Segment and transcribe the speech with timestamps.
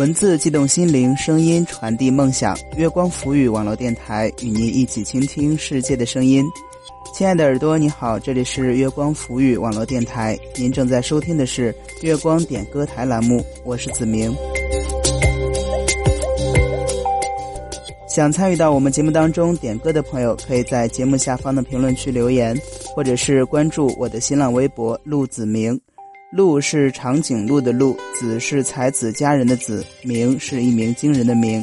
[0.00, 2.56] 文字激动心灵，声音传递梦想。
[2.74, 6.42] 月光浮语网络电台与您一起倾听世界的声音。
[7.12, 14.34] 亲爱的耳朵，你好，这里是月光浮语网络电台，您正在收听的是月光点歌台栏目，我是子明。
[18.08, 22.58] 想参与到我们节目当中点歌的朋友，可以在节目下方的评论区留言，
[22.94, 25.78] 或者是关注我的新浪微博“陆子明”。
[26.30, 31.60] 鹿是长颈鹿的鹿，子是才子佳人的子，明是一鸣惊人的鸣。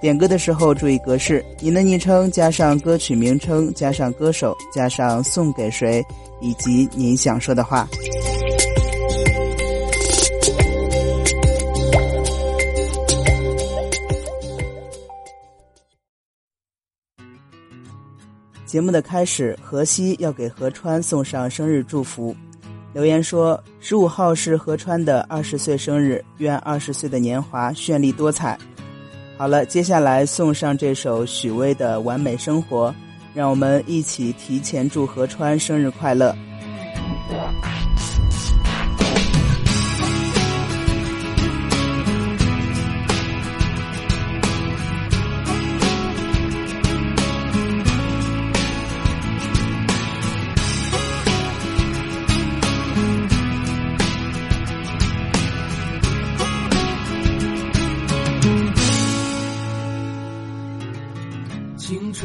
[0.00, 6.02] 点歌的时候注意格式：您的昵称加上歌曲名称，加上歌手，加上送给谁，
[6.40, 7.86] 以及您想说的话。
[18.64, 22.34] 节目的开始，河西要给何川送上生日祝福。
[22.98, 28.58] 留言说：“十五号是何川的二十岁生日，愿二十岁的年华绚丽多彩。”
[29.38, 32.90] 好了，接下来送上这首许巍的《完美生活》，
[33.32, 36.34] 让我们一起提前祝何川生日快乐。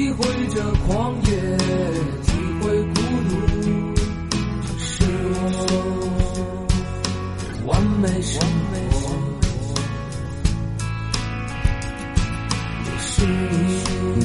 [0.00, 1.30] 体会着狂野，
[2.22, 2.94] 体会孤
[3.28, 3.32] 独，
[4.78, 5.04] 是
[5.36, 5.46] 我
[7.66, 8.40] 完美生
[8.72, 8.72] 活，
[12.86, 14.24] 也是你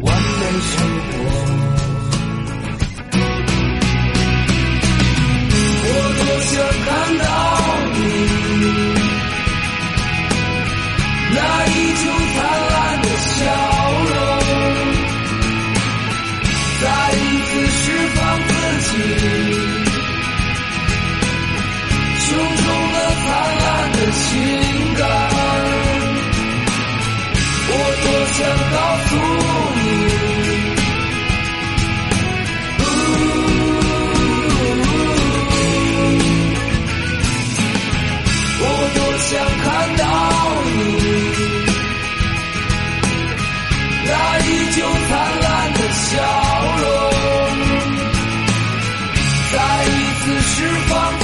[0.00, 0.74] 完美生
[1.06, 1.51] 活。
[49.52, 51.21] 再一次释放。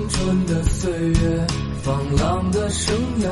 [0.00, 1.46] 青春的岁月，
[1.82, 3.28] 放浪的生涯，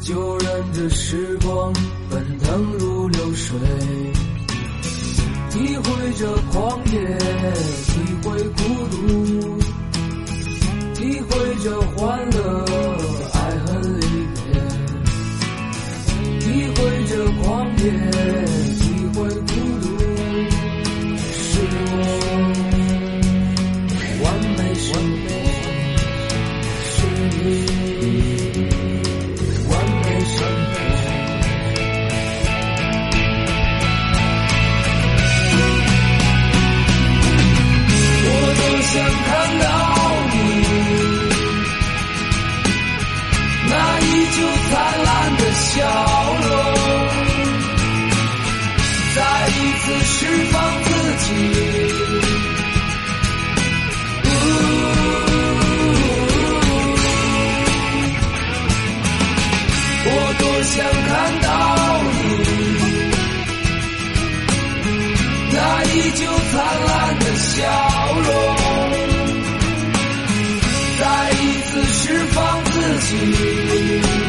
[0.00, 1.72] 就任这时光
[2.10, 3.56] 奔腾如流水，
[5.50, 6.98] 体会着狂野，
[7.86, 9.60] 体会孤独，
[10.94, 12.66] 体会着欢乐，
[13.34, 14.04] 爱恨离
[14.34, 14.44] 别，
[16.40, 17.84] 体会着狂野，
[18.80, 19.61] 体会孤独。
[44.72, 45.76] 灿烂的笑
[46.40, 46.48] 容
[49.14, 50.16] 再一次释
[50.50, 50.88] 放自
[51.18, 51.26] 己
[60.04, 60.08] 我
[60.38, 60.74] 多想
[61.06, 61.10] 看
[61.42, 61.48] 到
[62.08, 62.18] 你
[65.52, 66.20] 那依旧
[66.50, 66.52] 灿
[66.86, 67.52] 烂的笑
[68.26, 68.30] 容
[70.98, 71.02] 再
[71.32, 74.21] 一次释放自己。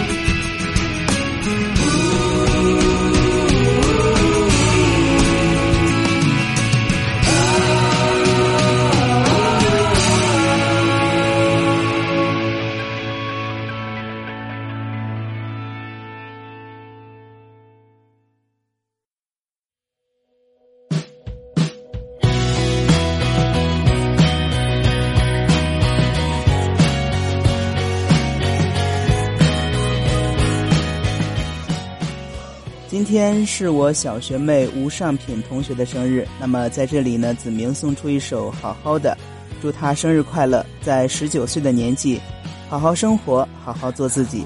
[33.14, 39.16] 今天是我小学妹吴尚品同学的生日，那么在这里呢，子明送出一首《好好的》，
[39.62, 42.20] 祝她生日快乐，在十九岁的年纪，
[42.68, 44.44] 好好生活，好好做自己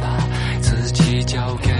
[0.00, 0.18] 把
[0.62, 1.75] 自己交给。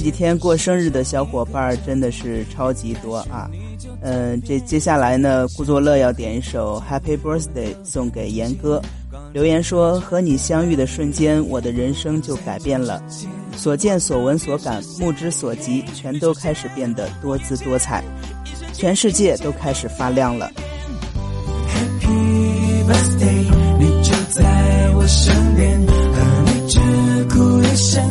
[0.00, 3.50] 这几天过生日的小伙伴真的是超级多啊！
[4.00, 8.80] 嗯，这接下来呢，顾作乐要点一首《Happy Birthday》送给严哥。
[9.34, 13.02] 留言说：“和你相遇的瞬间，我的人生就改变了，
[13.54, 18.02] 所见所闻所感，目之所及，全都开始变得多姿多彩，
[18.72, 20.50] 全世界都开始发亮了。”
[21.68, 26.80] Happy birthday，你就在我身边，和你只
[27.28, 28.02] 哭一声，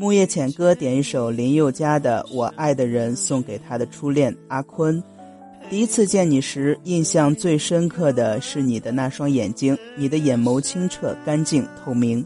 [0.00, 5.02] 木叶浅歌点一首林宥嘉的《我爱的人》，送给他的初恋阿坤。
[5.68, 12.24] 第一次见你时，印象最深刻的是你的那双眼睛，你的眼眸清澈、干净、透明。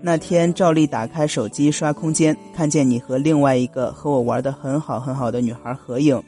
[0.00, 6.20] 那天照例打开手机刷空间，看见你和另外一个和我玩的很好很好的女孩合影，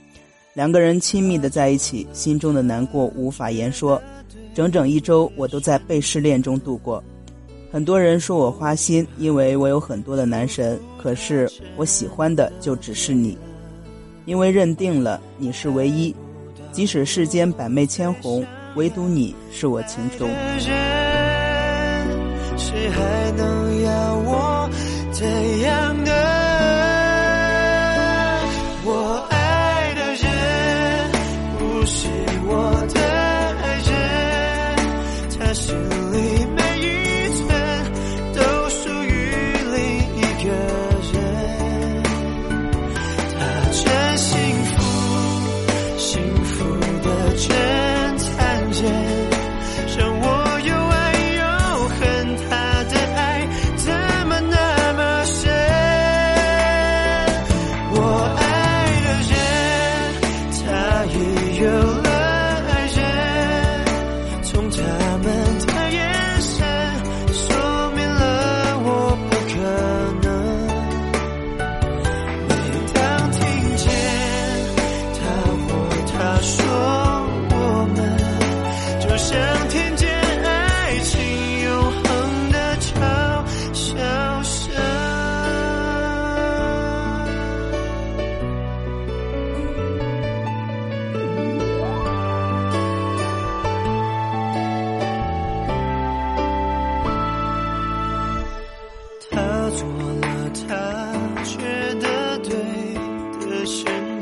[0.53, 4.01] 两个人亲密的在一起，心中的难过无法言说。
[4.55, 7.03] 整整一周，我都在被失恋中度过。
[7.75, 13.37] 很多人说我花心，因为我有很多的男神，可是我喜欢的就只是你，
[14.26, 16.14] 因为认定了你是唯一，
[16.71, 20.31] 即使世间百媚千红，唯独你是我情中。
[22.57, 24.71] 谁还能要我
[25.11, 25.26] 怎
[25.62, 26.03] 样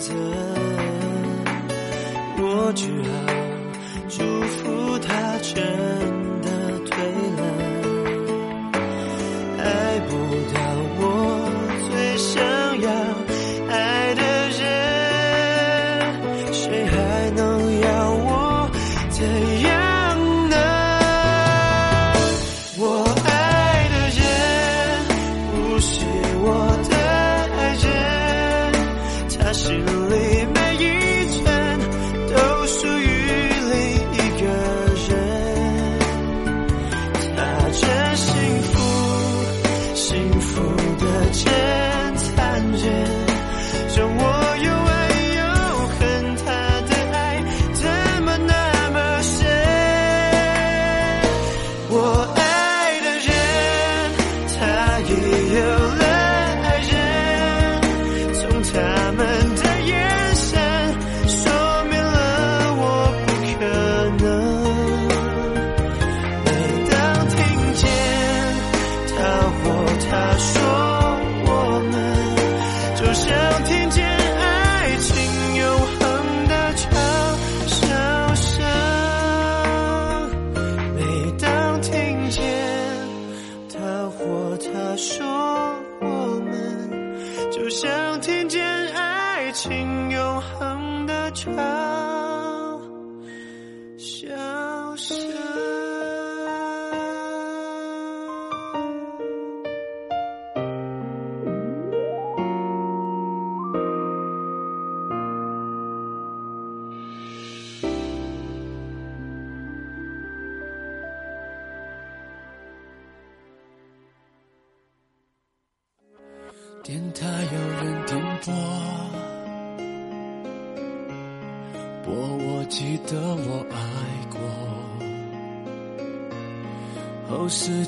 [0.02, 0.12] 择，
[2.38, 3.08] 我只好
[4.08, 4.61] 祝福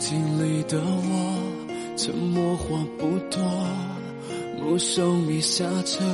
[0.05, 1.13] 后视镜里的我，
[1.97, 3.43] 沉默话不多，
[4.61, 6.05] 目送你下车，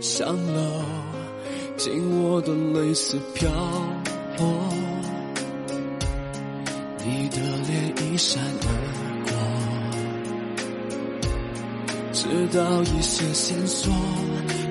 [0.00, 0.82] 上楼，
[1.76, 3.50] 紧握的泪丝飘
[4.38, 4.72] 落，
[7.04, 8.68] 你的脸一闪而
[9.26, 9.32] 过。
[12.12, 13.92] 知道一些线索，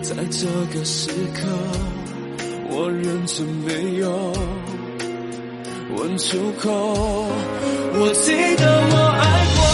[0.01, 1.45] 在这个时刻，
[2.69, 4.33] 我认真没有。
[5.97, 6.69] 问出口。
[7.99, 9.23] 我记得我爱
[9.57, 9.66] 过，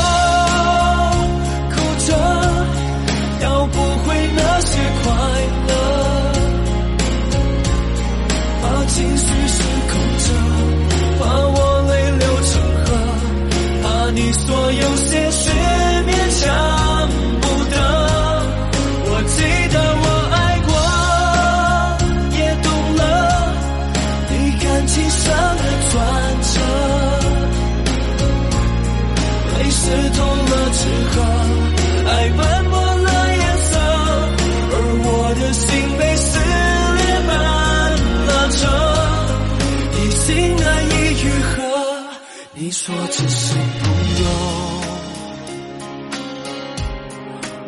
[42.63, 44.29] 你说只是朋友。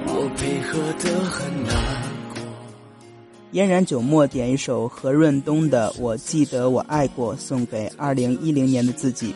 [0.06, 1.76] 我配合的很难
[2.34, 2.42] 过。
[3.52, 9.36] 嫣然九墨点一首何润东的《我记得我爱过》，送给二零一零年的自己。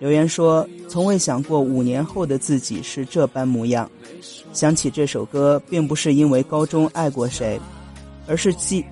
[0.00, 3.88] 留言说：“从未想过五年后的自己是这般模样。
[4.52, 7.60] 想起这首歌，并不是因为高中爱过谁，
[8.26, 8.84] 而是祭，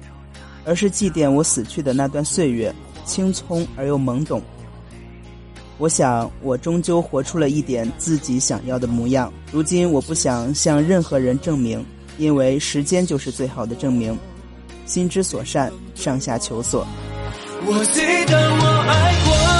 [0.64, 2.72] 而是祭奠我死去的那段岁月，
[3.04, 4.40] 青葱而又懵懂。
[5.78, 9.32] 我想，我终究活出了一点自己想要的模样。
[9.52, 11.84] 如今，我不想向任何人证明，
[12.18, 14.18] 因为时间就是最好的证明。
[14.86, 16.84] 心之所善，上下求索。
[17.64, 19.57] 我记得我爱过，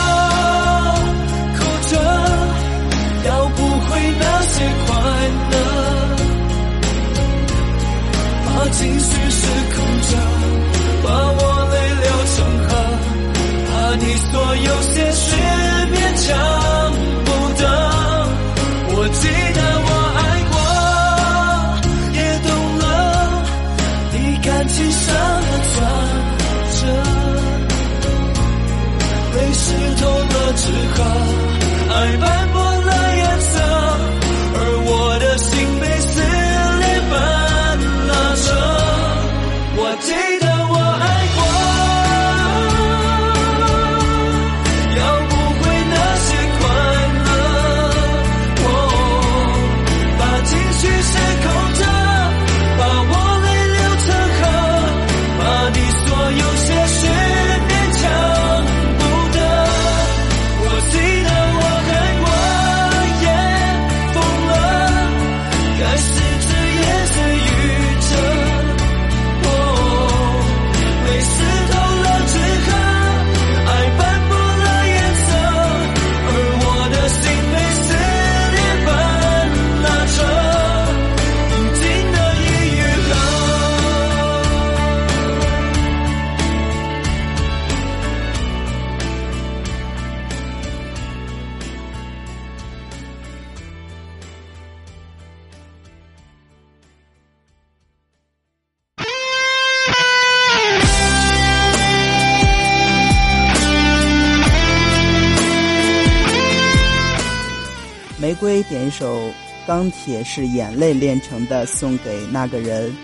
[108.28, 109.28] 玫瑰点一首
[109.66, 112.94] 《钢铁是眼泪炼成的》，送给那个人。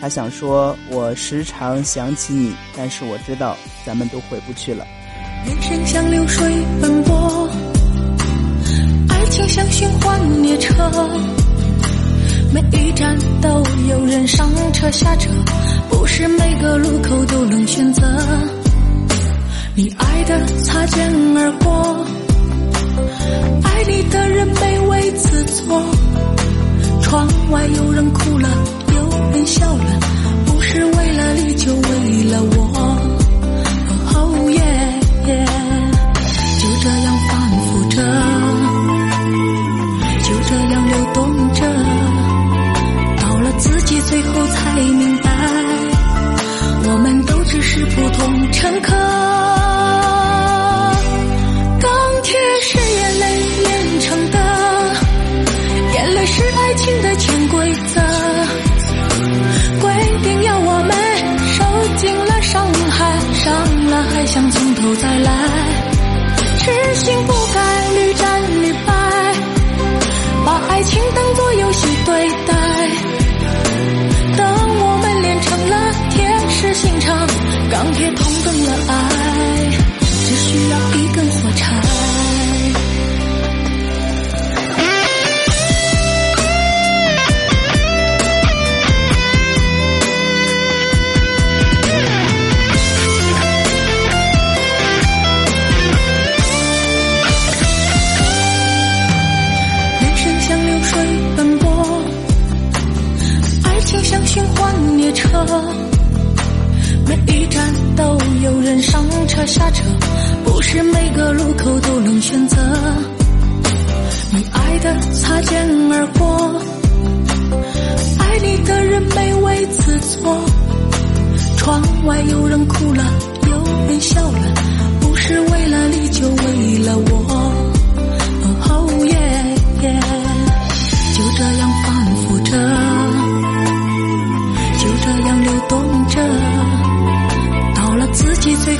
[0.00, 3.56] 他想说：“我时常想起你，但是我知道
[3.86, 4.84] 咱们都回不去了。”
[5.46, 7.48] 人生像流水奔波，
[9.10, 10.74] 爱情像循环列车，
[12.52, 15.30] 每一站都有人上车下车，
[15.88, 18.02] 不是每个路口都能选择。
[19.76, 22.04] 你爱的擦肩而过，
[23.62, 25.82] 爱你的人没为自错。
[27.02, 28.48] 窗外有人哭了，
[28.94, 30.00] 有人笑了，
[30.46, 32.63] 不是为了你，就为了我。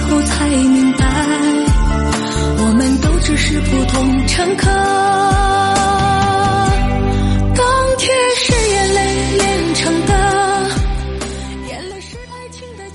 [0.09, 1.05] 后才明白
[2.59, 4.67] 我们都只是普通乘客
[7.55, 7.65] 钢
[7.99, 10.15] 铁是眼泪炼成的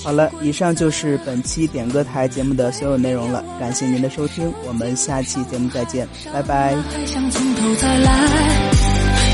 [0.03, 6.75] 好了以上就是本期点歌台节目的所有内容了感谢您的收听我们下期节目再见拜拜。
[6.75, 8.11] 还想从头再来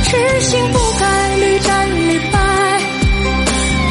[0.04, 2.82] 痴心不改屡战屡败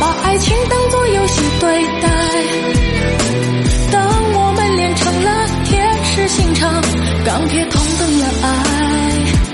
[0.01, 3.63] 把爱情当作游戏对待。
[3.94, 4.02] 当
[4.35, 6.83] 我们练成了铁石心肠
[7.24, 8.48] 钢铁同等的爱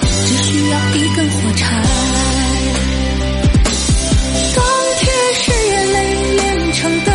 [0.00, 1.66] 只需要一根火柴。
[4.56, 4.64] 钢
[4.98, 5.96] 铁是眼泪
[6.36, 7.10] 炼成的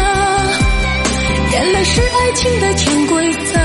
[1.52, 3.65] 眼泪是爱情的潜规则。